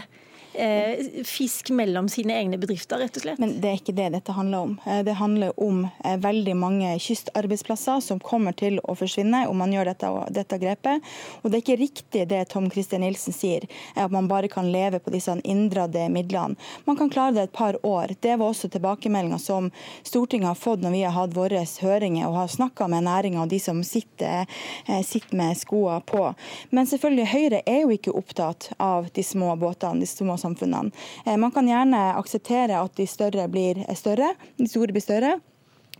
eh, 0.58 1.24
fisk 1.28 1.70
mellom 1.76 2.10
sine 2.10 2.36
egne 2.40 2.60
bedrifter, 2.62 3.00
rett 3.02 3.18
og 3.18 3.26
slett. 3.26 3.40
Men 3.42 3.58
det 3.62 3.70
er 3.70 3.80
ikke 3.80 3.96
det 3.96 4.10
dette 4.16 4.36
handler 4.36 4.70
om. 4.70 4.76
Eh, 4.86 5.02
det 5.08 5.18
handler 5.20 5.54
om 5.62 5.84
eh, 5.86 6.18
veldig 6.22 6.56
mange 6.60 6.94
kystarbeidsplasser 7.02 8.02
som 8.04 8.22
kommer 8.24 8.56
til 8.58 8.80
å 8.84 8.96
forsvinne 8.98 9.46
om 9.50 9.60
man 9.62 9.74
gjør 9.74 9.92
dette, 9.92 10.12
dette 10.36 10.60
grepet. 10.62 11.14
Og 11.42 11.50
det 11.50 11.60
er 11.60 11.66
ikke 11.66 11.80
riktig 11.82 12.26
det 12.32 12.44
Tom 12.54 12.70
Christian 12.72 13.04
Nilsen 13.06 13.36
sier, 13.36 13.68
at 13.96 14.14
man 14.14 14.30
bare 14.32 14.50
kan 14.52 14.72
leve 14.72 15.02
på 15.04 15.14
disse 15.14 15.36
inndratte 15.44 16.08
midlene. 16.12 16.56
Man 16.86 16.98
kan 16.98 17.10
klare 17.12 17.36
det 17.36 17.48
et 17.50 17.56
par 17.56 17.78
år. 17.86 18.16
Det 18.22 18.36
var 18.40 18.52
også 18.52 18.70
tilbakemeldinger 18.72 19.42
som 19.42 19.72
Stortinget 20.04 20.52
har 20.54 20.60
fått 20.60 20.84
når 20.84 20.96
vi 20.96 21.04
har 21.06 21.16
hatt 21.16 21.36
våre 21.36 21.64
høringer 21.82 22.28
og 22.30 22.40
har 22.40 22.52
snakka 22.52 22.88
med 22.92 23.06
næringa 23.08 23.44
og 23.44 23.52
de 23.52 23.60
som 23.60 23.84
sitter, 23.84 24.46
eh, 24.88 25.02
sitter 25.04 25.38
med 25.38 25.58
skoene 25.58 26.02
på. 26.06 26.34
Men 26.70 26.88
selvfølgelig, 26.88 27.26
Høyre 27.26 27.62
er 27.66 27.82
jo 27.82 27.94
ikke 27.96 28.14
opptatt 28.16 28.70
av 28.80 29.10
de 29.14 29.24
små 29.24 29.56
båtene, 29.60 30.00
de 30.00 30.10
små 30.10 30.38
lokalsamfunnene. 30.46 30.92
Eh, 31.26 31.38
man 31.38 31.52
kan 31.52 31.68
gjerne 31.68 32.16
akseptere 32.16 32.80
at 32.82 32.96
de 32.96 33.08
større 33.08 33.48
blir 33.48 33.84
større, 33.96 34.36
de 34.58 34.68
store 34.68 34.94
blir 34.94 35.02
større 35.02 35.40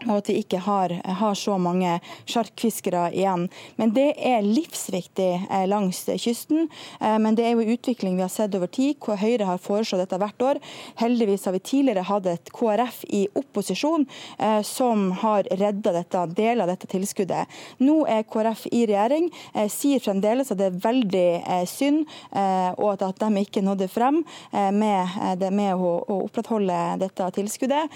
og 0.04 0.18
at 0.20 0.30
vi 0.30 0.40
ikke 0.42 0.60
har, 0.66 0.92
har, 1.20 1.36
så 1.40 1.56
mange 1.62 1.98
sjarkfiskere 2.28 3.08
igjen. 3.16 3.48
Men 3.80 3.94
det 3.96 4.10
er 4.20 4.46
livsviktig 4.46 5.30
eh, 5.48 5.66
langs 5.72 6.04
kysten. 6.22 6.68
Eh, 7.00 7.16
men 7.22 7.38
det 7.38 7.46
er 7.48 7.56
jo 7.56 7.76
utvikling 7.76 8.18
vi 8.18 8.26
har 8.26 8.34
sett 8.34 8.56
over 8.58 8.68
tid, 8.68 8.98
hvor 9.00 9.20
Høyre 9.20 9.48
har 9.48 9.62
foreslått 9.62 10.04
dette 10.04 10.20
hvert 10.22 10.46
år. 10.50 10.60
Heldigvis 11.00 11.48
har 11.48 11.56
vi 11.56 11.64
tidligere 11.72 12.06
hatt 12.10 12.28
et 12.30 12.52
KrF 12.56 13.02
i 13.08 13.24
opposisjon 13.40 14.06
eh, 14.38 14.60
som 14.68 15.08
har 15.24 15.48
redda 15.52 15.96
dette, 15.96 16.26
deler 16.36 16.66
av 16.66 16.74
dette 16.74 16.92
tilskuddet. 16.92 17.56
Nå 17.80 18.02
er 18.12 18.28
KrF 18.28 18.68
i 18.76 18.84
regjering, 18.90 19.30
sier 19.72 20.02
fremdeles 20.04 20.52
at 20.52 20.60
det 20.60 20.68
er 20.70 20.80
veldig 20.84 21.28
synd, 21.70 22.04
og 22.36 22.88
at, 22.94 23.20
de 23.20 23.42
ikke 23.42 23.64
nådde 23.64 23.88
frem 23.92 24.22
med, 24.52 25.44
med 25.54 25.76
å 25.76 25.92
opprettholde 26.26 26.78
dette 27.02 27.28
tilskuddet. 27.38 27.94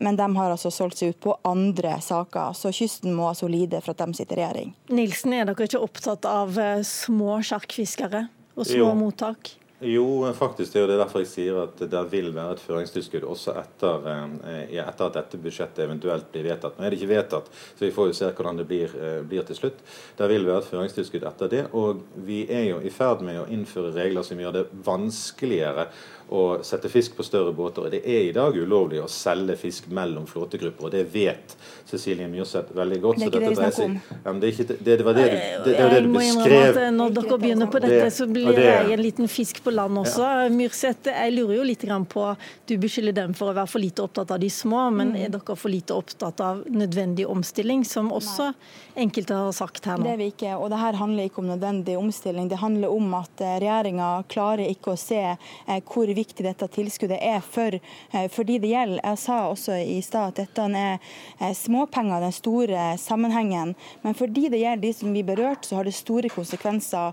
Men 0.00 0.18
de 0.18 0.28
har 0.36 0.54
altså 0.54 0.72
solgt 0.74 1.00
seg 1.00 1.14
ut 1.14 1.20
på 1.24 1.31
andre 1.48 1.96
saker. 2.04 2.52
Så 2.58 2.72
kysten 2.74 3.16
må 3.16 3.28
altså 3.30 3.48
lide 3.50 3.80
for 3.82 3.94
at 3.94 4.04
de 4.04 4.18
sitter 4.18 4.38
i 4.38 4.44
regjering. 4.44 4.76
Nilsen, 4.92 5.34
er 5.36 5.48
dere 5.48 5.68
ikke 5.68 5.82
opptatt 5.82 6.28
av 6.28 6.58
eh, 6.60 6.84
små 6.86 7.40
sjarkfiskere 7.46 8.26
og 8.54 8.68
små 8.68 8.88
jo. 8.90 8.94
mottak? 8.98 9.56
Jo, 9.84 10.32
faktisk. 10.38 10.72
Det 10.72 10.78
er 10.78 10.84
jo 10.84 10.98
derfor 11.00 11.22
jeg 11.24 11.30
sier 11.32 11.56
at 11.64 11.80
det 11.90 12.02
vil 12.12 12.28
være 12.30 12.54
et 12.54 12.60
føringstilskudd 12.62 13.24
også 13.26 13.56
etter, 13.58 14.04
eh, 14.06 14.76
etter, 14.78 15.08
at 15.08 15.16
dette 15.16 15.40
budsjettet 15.42 15.82
eventuelt 15.82 16.28
blir 16.30 16.46
vedtatt. 16.46 16.78
Nå 16.78 16.86
er 16.86 16.94
det 16.94 17.00
ikke 17.00 17.10
vedtatt, 17.10 17.48
så 17.50 17.82
vi 17.82 17.90
får 17.90 18.12
jo 18.12 18.14
se 18.20 18.28
hvordan 18.30 18.60
det 18.60 18.68
blir, 18.70 18.94
eh, 18.94 19.22
blir 19.26 19.42
til 19.48 19.58
slutt. 19.58 19.82
Det 20.16 20.28
vil 20.30 20.46
være 20.46 20.62
et 20.62 20.70
føringstilskudd 20.70 21.26
etter 21.26 21.50
det. 21.50 21.64
Og 21.74 22.00
vi 22.14 22.46
er 22.48 22.68
jo 22.70 22.78
i 22.78 22.94
ferd 22.94 23.22
med 23.22 23.40
å 23.42 23.48
innføre 23.50 23.92
regler 23.92 24.22
som 24.22 24.38
gjør 24.38 24.52
det 24.52 24.66
vanskeligere 24.84 25.88
å 26.32 26.42
sette 26.64 26.88
fisk 26.92 27.16
på 27.16 27.24
større 27.26 27.52
båter. 27.56 27.88
Det 27.92 28.02
er 28.04 28.28
i 28.28 28.32
dag 28.34 28.56
ulovlig 28.56 29.00
å 29.02 29.08
selge 29.10 29.56
fisk 29.60 29.88
mellom 29.94 30.26
flåtegrupper, 30.28 30.88
og 30.88 30.92
det 30.94 31.04
vet 31.12 31.56
Cecilie 31.88 32.28
Myrseth 32.30 32.74
veldig 32.76 32.98
godt. 33.02 33.20
Det 33.20 33.26
er 33.26 33.32
ikke 33.32 33.40
det 33.42 33.50
vi 33.50 33.58
snakker 33.58 33.84
om. 33.86 33.96
Ja, 34.12 34.34
det, 34.42 34.52
ikke, 34.52 34.66
det, 34.68 34.96
det, 35.00 35.06
var 35.06 35.18
det, 35.18 35.24
du, 35.24 35.36
det, 35.36 35.76
det, 35.78 35.88
det 35.94 36.02
du 36.04 36.10
beskrev. 36.16 36.80
Når 36.98 37.16
dere 37.16 37.38
begynner 37.42 37.72
på 37.72 37.82
dette, 37.84 38.10
så 38.14 38.28
blir 38.30 38.60
jeg 38.60 38.92
en 38.96 39.02
liten 39.02 39.30
fisk 39.32 39.62
på 39.64 39.74
land 39.74 40.02
også. 40.04 40.28
Ja. 40.28 40.50
Myrseth, 40.52 41.10
jeg 41.12 41.34
lurer 41.36 41.56
jo 41.60 41.66
litt 41.68 41.86
på 42.12 42.24
Du 42.68 42.76
beskylder 42.78 43.16
dem 43.16 43.32
for 43.34 43.50
å 43.50 43.56
være 43.56 43.68
for 43.70 43.82
lite 43.82 44.04
opptatt 44.04 44.30
av 44.30 44.40
de 44.40 44.50
små, 44.52 44.84
men 44.94 45.12
mm. 45.12 45.18
er 45.24 45.32
dere 45.34 45.56
for 45.58 45.72
lite 45.72 45.96
opptatt 45.96 46.40
av 46.44 46.62
nødvendig 46.70 47.26
omstilling, 47.26 47.84
som 47.88 48.12
også 48.14 48.52
Nei. 48.52 48.76
enkelte 49.06 49.40
har 49.40 49.56
sagt 49.56 49.88
her 49.88 49.98
nå? 49.98 50.06
Det 50.06 50.14
er 50.14 50.20
vi 50.20 50.30
ikke. 50.32 50.54
Og 50.56 50.70
det 50.72 50.80
her 50.80 51.00
handler 51.00 51.28
ikke 51.28 51.42
om 51.42 51.50
nødvendig 51.50 51.98
omstilling. 51.98 52.48
Det 52.52 52.60
handler 52.62 52.94
om 52.94 53.18
at 53.18 53.42
eh, 53.42 53.58
regjeringa 53.64 54.10
klarer 54.30 54.70
ikke 54.70 54.94
å 54.94 55.00
se 55.00 55.20
hvor 55.88 56.02
hvor 56.02 56.10
viktig 56.22 56.46
dette 56.46 56.68
tilskuddet 56.72 57.20
er 57.20 57.40
for, 57.44 57.78
eh, 58.12 58.28
for 58.32 58.48
de 58.48 58.58
det 58.62 58.72
gjelder. 58.72 59.02
Jeg 59.02 59.18
sa 59.18 59.38
også 59.50 59.78
i 59.82 60.00
stad 60.04 60.32
at 60.32 60.42
dette 60.42 60.68
er 60.72 61.54
småpenger, 61.58 62.20
den 62.22 62.32
store 62.32 62.86
sammenhengen. 62.98 63.74
Men 64.02 64.14
for 64.14 64.26
de 64.26 64.48
det 64.48 64.62
gjelder, 64.62 64.82
de 64.82 64.92
som 64.92 65.12
blir 65.12 65.26
berørt, 65.26 65.66
så 65.66 65.76
har 65.76 65.84
det 65.84 65.94
store 65.94 66.30
konsekvenser, 66.32 67.12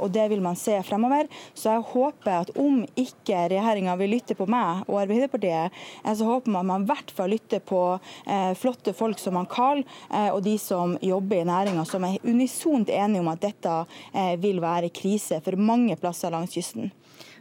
og 0.00 0.12
det 0.12 0.28
vil 0.30 0.42
man 0.42 0.56
se 0.56 0.76
fremover. 0.82 1.28
Så 1.54 1.72
jeg 1.72 1.86
håper 1.92 2.40
at 2.40 2.50
om 2.58 2.82
ikke 2.98 3.48
regjeringa 3.52 3.96
vil 3.98 4.12
lytte 4.16 4.36
på 4.38 4.46
meg 4.50 4.84
og 4.88 5.00
Arbeiderpartiet, 5.02 5.74
eh, 6.04 6.14
så 6.14 6.24
håper 6.28 6.52
man 6.52 6.64
at 6.64 6.70
man 6.72 6.84
i 6.84 6.90
hvert 6.90 7.12
fall 7.14 7.32
lytter 7.32 7.62
på 7.64 7.82
eh, 8.26 8.52
flotte 8.58 8.94
folk 8.96 9.20
som 9.22 9.38
han 9.38 9.48
Karl 9.50 9.82
eh, 9.82 10.30
og 10.30 10.42
de 10.46 10.56
som 10.62 10.96
jobber 11.02 11.42
i 11.42 11.48
næringa, 11.48 11.84
som 11.88 12.04
er 12.04 12.18
unisont 12.24 12.90
enige 12.92 13.24
om 13.24 13.32
at 13.32 13.44
dette 13.44 13.74
eh, 14.12 14.34
vil 14.40 14.62
være 14.64 14.92
krise 14.94 15.40
for 15.44 15.58
mange 15.60 15.96
plasser 16.00 16.32
langs 16.34 16.56
kysten. 16.56 16.92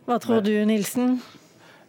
Hva 0.07 0.15
tror 0.23 0.39
du, 0.39 0.53
Nilsen? 0.63 1.17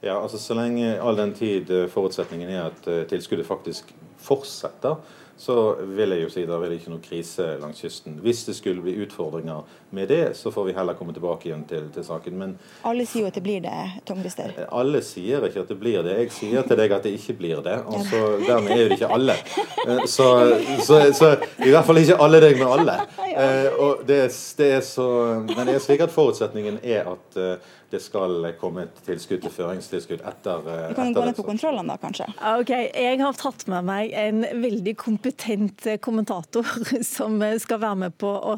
Ja, 0.02 0.16
altså 0.18 0.38
Så 0.42 0.54
lenge 0.58 0.96
all 0.98 1.18
den 1.18 1.34
tid 1.38 1.70
eh, 1.70 1.86
forutsetningen 1.90 2.50
er 2.50 2.64
at 2.66 2.88
eh, 2.90 3.04
tilskuddet 3.06 3.46
faktisk 3.46 3.92
fortsetter, 4.22 4.98
så 5.38 5.76
vil 5.86 6.10
jeg 6.10 6.24
jo 6.24 6.30
si 6.32 6.42
det 6.48 6.54
er 6.54 6.64
det 6.66 6.80
ikke 6.80 6.90
noe 6.90 7.02
krise 7.02 7.44
langs 7.62 7.78
kysten. 7.84 8.16
Hvis 8.24 8.42
det 8.48 8.56
skulle 8.58 8.82
bli 8.82 8.96
utfordringer 9.04 9.62
med 9.94 10.10
det, 10.10 10.34
så 10.36 10.50
får 10.50 10.64
vi 10.66 10.74
heller 10.74 10.98
komme 10.98 11.14
tilbake 11.14 11.46
igjen 11.48 11.62
til, 11.70 11.86
til 11.94 12.04
saken. 12.04 12.34
Men 12.40 12.56
alle 12.82 13.06
sier 13.06 13.22
jo 13.22 13.30
at 13.30 13.38
det 13.38 13.44
blir 13.46 13.62
det, 13.62 13.76
Tom 14.08 14.18
Brister? 14.24 14.50
Eh, 14.58 14.66
alle 14.74 14.98
sier 15.06 15.46
ikke 15.46 15.62
at 15.62 15.70
det 15.70 15.78
blir 15.78 16.02
det. 16.02 16.16
Jeg 16.24 16.34
sier 16.40 16.66
til 16.66 16.80
deg 16.82 16.96
at 16.98 17.06
det 17.06 17.14
ikke 17.20 17.38
blir 17.38 17.62
det. 17.62 17.78
Og 17.86 18.02
så 18.10 18.24
dermed 18.42 18.74
er 18.74 18.90
det 18.90 18.98
ikke 18.98 19.12
alle. 19.14 19.38
Eh, 19.86 20.04
så, 20.10 20.28
så, 20.82 21.00
så, 21.14 21.32
i 21.62 21.70
hvert 21.70 21.86
fall 21.86 22.02
ikke 22.02 22.18
alle 22.26 22.42
deg 22.42 22.58
med 22.58 22.74
alle. 22.74 22.98
Eh, 23.30 23.70
og 23.78 24.02
det, 24.10 24.24
det 24.58 24.72
er 24.80 24.84
så, 24.84 25.08
men 25.46 25.68
det 25.70 25.78
er 25.78 25.84
slik 25.86 26.02
at 26.02 26.14
forutsetningen 26.14 26.82
er 26.82 27.06
at 27.14 27.42
det 27.88 28.02
skal 28.04 28.50
komme 28.60 28.82
et 28.84 28.98
tilskudd 29.06 29.40
til 29.46 29.52
føringstilskudd 29.54 30.20
etter 30.28 30.66
Du 30.90 30.96
kan 30.98 31.14
gå 31.16 31.22
ned 31.24 31.38
på 31.38 31.46
kontrollene 31.46 31.94
da, 31.94 31.96
kanskje? 32.02 32.26
Ok, 32.58 32.72
Jeg 32.74 33.20
har 33.22 33.38
tatt 33.38 33.64
med 33.70 33.86
meg 33.88 34.12
en 34.12 34.42
veldig 34.60 34.92
kompetent 35.00 35.27
kommentator 36.00 36.66
som 37.04 37.38
skal 37.60 37.80
være 37.82 38.00
med 38.04 38.16
på 38.18 38.28
å 38.28 38.56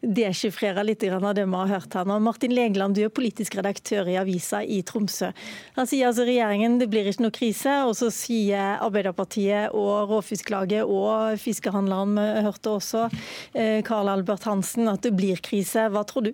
deskifrere 0.00 0.84
litt 0.84 1.04
av 1.04 1.34
det 1.34 1.44
vi 1.44 1.58
har 1.58 1.72
hørt 1.74 1.94
her 1.94 2.08
nå. 2.08 2.18
Martin 2.24 2.54
Legeland, 2.54 2.94
du 2.96 3.04
er 3.04 3.12
politisk 3.12 3.56
redaktør 3.58 4.08
i 4.08 4.16
avisa 4.20 4.62
i 4.62 4.82
Tromsø. 4.86 5.32
Han 5.76 5.88
sier 5.90 6.08
altså 6.08 6.26
regjeringen 6.26 6.78
det 6.80 6.88
blir 6.92 7.08
ikke 7.10 7.26
noe 7.26 7.34
krise, 7.34 7.76
og 7.84 7.94
så 7.98 8.10
sier 8.14 8.78
Arbeiderpartiet 8.84 9.74
og 9.74 10.10
Råfisklaget 10.12 10.84
og 10.84 11.38
fiskehandleren, 11.40 12.16
vi 12.18 12.44
hørte 12.46 12.74
også 12.78 13.06
eh, 13.52 13.80
Karl 13.86 14.10
Albert 14.12 14.46
Hansen, 14.48 14.88
at 14.90 15.04
det 15.04 15.14
blir 15.16 15.40
krise. 15.44 15.88
Hva 15.92 16.04
tror 16.08 16.28
du? 16.28 16.32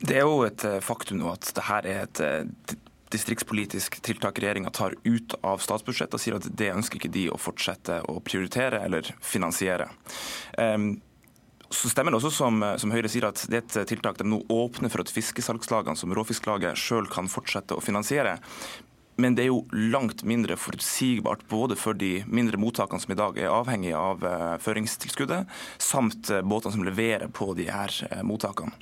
Det 0.00 0.18
er 0.18 0.26
jo 0.26 0.42
et 0.46 0.64
eh, 0.66 0.82
faktum 0.84 1.22
nå 1.22 1.30
at 1.32 1.52
det 1.56 1.64
her 1.68 1.88
er 1.88 2.02
et 2.04 2.22
eh, 2.24 2.76
distriktspolitisk 3.16 3.98
tiltak 4.06 4.38
regjeringa 4.42 4.70
tar 4.70 4.94
ut 5.02 5.36
av 5.42 5.64
statsbudsjettet 5.64 6.18
og 6.18 6.22
sier 6.22 6.38
at 6.38 6.48
det 6.52 6.72
ønsker 6.74 7.00
ikke 7.00 7.12
de 7.12 7.26
å 7.32 7.40
fortsette 7.40 8.02
å 8.12 8.20
prioritere 8.24 8.84
eller 8.86 9.10
finansiere. 9.24 9.90
Um, 10.60 10.96
så 11.70 11.90
stemmer 11.90 12.14
det 12.14 12.20
også 12.20 12.30
som, 12.30 12.60
som, 12.78 12.92
Høyre 12.94 13.10
sier 13.10 13.26
at 13.26 13.40
det 13.50 13.58
er 13.58 13.64
et 13.64 13.88
tiltak 13.90 14.20
de 14.20 14.26
nå 14.28 14.38
åpner 14.52 14.92
for 14.92 15.02
at 15.02 15.10
fiskesalgslagene 15.10 15.98
som 15.98 16.12
Råfisklaget 16.14 16.78
sjøl 16.78 17.08
kan 17.10 17.30
fortsette 17.30 17.74
å 17.74 17.82
finansiere. 17.82 18.36
Men 19.16 19.34
det 19.34 19.46
er 19.46 19.50
jo 19.50 19.64
langt 19.72 20.22
mindre 20.28 20.58
forutsigbart 20.60 21.46
både 21.48 21.76
for 21.80 21.96
de 21.96 22.20
mindre 22.28 22.60
mottakene 22.60 23.00
som 23.00 23.14
i 23.14 23.18
dag 23.18 23.38
er 23.40 23.52
avhengige 23.52 23.96
av 23.98 24.24
uh, 24.24 24.56
føringstilskuddet, 24.62 25.48
samt 25.80 26.30
uh, 26.30 26.42
båtene 26.44 26.76
som 26.76 26.84
leverer 26.84 27.32
på 27.32 27.54
de 27.56 27.70
her 27.72 27.94
uh, 28.12 28.20
mottakene. 28.26 28.76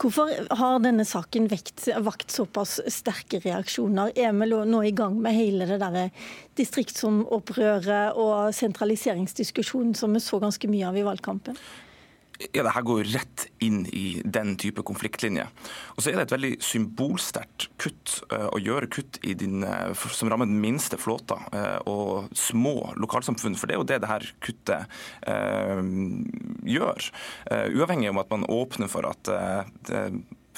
Hvorfor 0.00 0.30
har 0.56 0.80
denne 0.84 1.04
saken 1.08 1.48
vekt, 1.50 1.88
vakt 2.04 2.32
såpass 2.32 2.78
sterke 2.92 3.40
reaksjoner? 3.44 4.14
Er 4.16 4.32
vi 4.36 4.48
nå 4.48 4.82
i 4.86 4.94
gang 4.96 5.18
med 5.22 5.36
hele 5.36 5.68
det 5.68 5.80
der 5.82 6.10
distriktsopprøret 6.60 8.18
og 8.18 8.54
sentraliseringsdiskusjonen 8.56 9.94
som 9.98 10.16
vi 10.16 10.24
så 10.24 10.40
ganske 10.42 10.70
mye 10.70 10.88
av 10.88 10.98
i 10.98 11.06
valgkampen? 11.06 11.58
Ja, 12.52 12.62
det 12.64 12.72
her 12.72 12.84
går 12.86 13.04
rett 13.12 13.44
inn 13.60 13.82
i 13.92 14.22
den 14.24 14.54
type 14.60 14.82
konfliktlinje. 14.86 15.44
Og 15.94 16.00
så 16.00 16.10
er 16.10 16.16
det 16.16 16.28
et 16.28 16.34
veldig 16.34 16.52
symbolsterkt 16.64 17.68
kutt 17.80 18.14
uh, 18.32 18.48
å 18.54 18.60
gjøre 18.60 18.88
kutt 18.92 19.20
din, 19.20 19.60
uh, 19.66 19.92
som 19.92 20.30
rammer 20.32 20.48
den 20.48 20.60
minste 20.62 20.96
flåta 21.00 21.36
uh, 21.52 21.78
og 21.90 22.32
små 22.36 22.94
lokalsamfunn. 23.00 23.58
For 23.60 23.68
det 23.68 23.76
er 23.76 23.82
jo 23.82 23.88
det 23.90 24.00
det 24.00 24.10
her 24.10 24.28
kuttet 24.40 24.88
gjør. 26.70 27.06
uavhengig 27.50 28.10
om 28.10 28.20
at 28.22 28.30
man 28.32 28.46
åpner 28.48 28.88
for 28.90 29.06
at 29.08 29.28
det, 29.88 30.00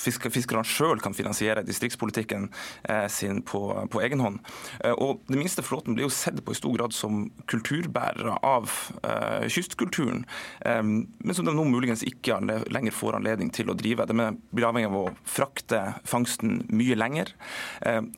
fiskerne 0.02 0.64
sjøl 0.66 1.00
kan 1.02 1.14
finansiere 1.16 1.64
distriktspolitikken 1.66 2.49
eh, 2.88 3.06
sin 3.12 3.42
på, 3.47 3.62
på 3.90 4.02
egen 4.04 4.23
hånd. 4.23 4.40
Eh, 4.82 4.92
og 4.92 5.23
Den 5.28 5.40
minste 5.42 5.64
flåten 5.64 5.97
blir 5.97 6.09
jo 6.09 6.14
sett 6.14 6.40
på 6.44 6.54
i 6.54 6.59
stor 6.59 6.75
grad 6.76 6.97
som 6.97 7.26
kulturbærere 7.50 8.38
av 8.47 8.71
eh, 9.02 9.49
kystkulturen, 9.52 10.25
men 10.62 11.35
som 11.35 11.47
de 11.47 11.52
nå 11.54 11.64
muligens 11.68 12.02
ikke 12.06 12.38
lenger 12.42 12.94
får 12.94 13.16
anledning 13.18 13.50
til 13.54 13.71
å 13.71 13.76
drive. 13.78 14.06
De 14.09 14.28
blir 14.52 14.66
avhengig 14.68 14.90
av 14.90 14.99
å 14.99 15.14
frakte 15.28 15.80
fangsten 16.09 16.62
mye 16.73 16.97
lenger. 16.99 17.32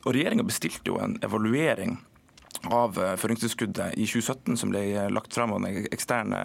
Og 0.03 0.09
Regjeringa 0.15 0.45
bestilte 0.47 0.91
jo 0.91 0.99
en 1.01 1.17
evaluering 1.25 1.97
av 2.73 2.97
føringstilskuddet 3.21 3.97
i 3.99 4.07
2017, 4.09 4.57
som 4.61 4.71
ble 4.73 4.85
lagt 5.13 5.35
fram 5.37 5.55
av 5.55 5.65
en 5.65 5.89
ekstern 5.93 6.35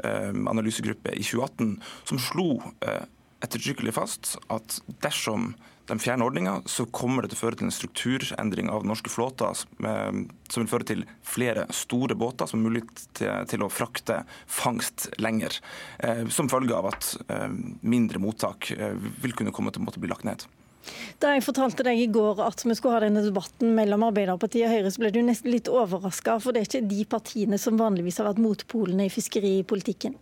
analysegruppe 0.00 1.14
i 1.16 1.24
2018, 1.26 1.78
som 2.10 2.22
slo 2.22 2.50
ettertrykkelig 3.40 3.94
fast 3.96 4.36
at 4.52 4.80
dersom 5.02 5.54
de 5.90 5.98
fjerner 5.98 6.26
ordninga, 6.26 6.60
så 6.70 6.84
kommer 6.86 7.24
det 7.24 7.32
til 7.32 7.40
å 7.40 7.40
føre 7.40 7.58
til 7.58 7.66
en 7.66 7.74
strukturendring 7.74 8.68
av 8.70 8.84
norske 8.86 9.10
flåter 9.10 9.56
som 9.58 10.62
vil 10.62 10.70
føre 10.70 10.86
til 10.86 11.02
flere 11.26 11.66
store 11.74 12.14
båter 12.18 12.46
som 12.46 12.60
er 12.60 12.68
mulig 12.68 12.84
til, 13.18 13.32
til 13.50 13.64
å 13.66 13.70
frakte 13.72 14.20
fangst 14.46 15.08
lenger. 15.18 15.58
Eh, 15.98 16.28
som 16.30 16.50
følge 16.52 16.78
av 16.78 16.92
at 16.92 17.10
eh, 17.26 17.50
mindre 17.82 18.22
mottak 18.22 18.70
eh, 18.76 18.94
vil 19.24 19.34
kunne 19.34 19.54
komme 19.56 19.74
til 19.74 19.82
å 19.82 19.88
måtte 19.88 20.02
bli 20.02 20.12
lagt 20.12 20.28
ned. 20.28 20.46
Da 21.20 21.34
jeg 21.34 21.44
fortalte 21.44 21.84
deg 21.84 21.98
i 22.00 22.08
går 22.12 22.40
at 22.46 22.62
vi 22.64 22.74
skulle 22.78 22.96
ha 22.96 23.02
denne 23.04 23.24
debatten 23.26 23.74
mellom 23.76 24.06
Arbeiderpartiet 24.06 24.68
og 24.68 24.74
Høyre, 24.76 24.94
så 24.94 25.02
ble 25.02 25.12
du 25.14 25.20
nesten 25.26 25.52
litt 25.52 25.68
overraska, 25.68 26.38
for 26.40 26.54
det 26.54 26.62
er 26.62 26.70
ikke 26.70 26.88
de 26.94 27.04
partiene 27.18 27.58
som 27.60 27.78
vanligvis 27.80 28.22
har 28.22 28.30
vært 28.30 28.42
motpolene 28.46 29.10
i 29.10 29.12
fiskeripolitikken? 29.12 30.16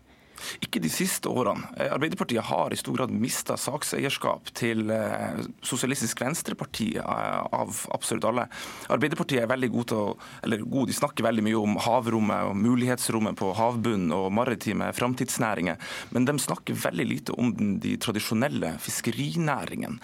Ikke 0.65 0.81
de 0.83 0.91
siste 0.93 1.31
årene. 1.31 1.69
Eh, 1.77 1.91
Arbeiderpartiet 1.93 2.45
har 2.49 2.73
i 2.73 2.79
stor 2.79 2.97
grad 2.99 3.13
mista 3.15 3.57
sakseierskap 3.61 4.53
til 4.59 4.91
eh, 4.95 5.43
Sosialistisk 5.67 6.23
Venstreparti 6.23 6.91
eh, 7.01 7.05
av 7.05 7.83
absolutt 7.95 8.27
alle. 8.29 8.47
Arbeiderpartiet 8.93 9.43
er 9.43 9.51
veldig 9.51 9.71
gode 9.75 9.91
til 9.93 10.03
å, 10.03 10.15
eller 10.47 10.65
god, 10.65 10.91
de 10.91 10.99
snakker 10.99 11.27
veldig 11.27 11.47
mye 11.49 11.61
om 11.61 11.77
havrommet 11.89 12.51
og 12.51 12.59
mulighetsrommet 12.59 13.39
på 13.39 13.53
havbunnen 13.59 14.15
og 14.15 14.31
maritime 14.35 14.91
framtidsnæringer, 14.97 15.79
men 16.15 16.29
de 16.29 16.37
snakker 16.43 16.79
veldig 16.79 17.09
lite 17.09 17.37
om 17.39 17.53
den, 17.57 17.77
de 17.83 17.97
tradisjonelle 18.01 18.75
fiskerinæringene. 18.83 19.99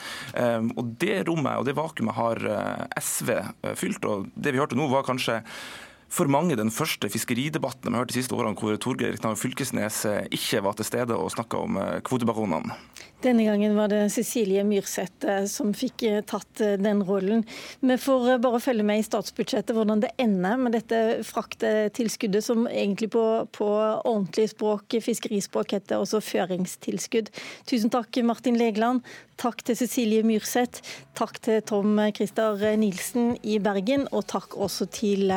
Og 0.74 0.94
Det 1.00 1.16
rommet 1.28 1.60
og 1.60 1.66
det 1.66 1.76
vakuumet 1.76 2.16
har 2.16 2.40
SV 3.00 3.30
fylt, 3.78 4.04
og 4.08 4.28
det 4.34 4.54
vi 4.54 4.60
hørte 4.62 4.78
nå 4.78 4.88
var 4.90 5.06
kanskje 5.06 5.40
for 6.14 6.30
mange 6.30 6.54
den 6.58 6.70
første 6.70 7.08
fiskeridebatten 7.10 7.90
vi 7.90 7.96
har 7.96 8.04
hørt 8.04 8.12
de 8.12 8.18
siste 8.20 8.36
årene, 8.36 8.54
hvor 8.58 8.76
Torgeir 8.78 9.16
Knag 9.18 9.38
Fylkesnes 9.40 10.04
ikke 10.30 10.62
var 10.62 10.78
til 10.78 10.86
stede 10.86 11.16
og 11.18 11.32
snakka 11.34 11.64
om 11.66 11.80
kvotebaronene. 12.06 12.76
Denne 13.24 13.46
gangen 13.46 13.72
var 13.72 13.88
det 13.88 14.02
Cecilie 14.12 14.60
Myrseth 14.68 15.24
som 15.48 15.70
fikk 15.72 16.02
tatt 16.28 16.60
den 16.60 17.00
rollen. 17.08 17.40
Vi 17.80 17.96
får 17.96 18.34
bare 18.44 18.60
følge 18.60 18.84
med 18.84 19.00
i 19.00 19.06
statsbudsjettet 19.06 19.72
hvordan 19.72 20.02
det 20.04 20.12
ender 20.20 20.60
med 20.60 20.76
dette 20.76 21.00
frakttilskuddet, 21.24 22.44
som 22.44 22.68
egentlig 22.68 23.08
på, 23.14 23.24
på 23.56 23.68
ordentlig 24.04 24.50
språk, 24.52 24.98
fiskerispråk 25.04 25.72
heter 25.78 26.04
også 26.04 26.20
føringstilskudd. 26.20 27.32
Tusen 27.70 27.94
takk, 27.94 28.20
Martin 28.28 28.60
Legeland. 28.60 29.00
Takk 29.40 29.64
til 29.66 29.78
Cecilie 29.78 30.22
Myrseth. 30.22 30.84
Takk 31.18 31.40
til 31.42 31.64
Tom 31.66 31.96
Christer 32.14 32.60
Nilsen 32.78 33.32
i 33.42 33.56
Bergen, 33.62 34.04
og 34.12 34.28
takk 34.30 34.54
også 34.54 34.86
til 34.94 35.32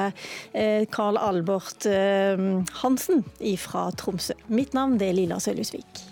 Carl 0.91 1.17
Albert 1.21 1.87
eh, 1.89 2.37
Hansen 2.81 3.23
fra 3.61 3.87
Tromsø. 3.97 4.37
Mitt 4.47 4.77
navn 4.77 4.99
er 5.01 5.15
Lilla 5.17 5.39
Sølhusvik. 5.43 6.06